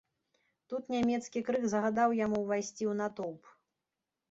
[0.71, 3.43] Тут нямецкі крык загадаў яму ўвайсці ў натоўп.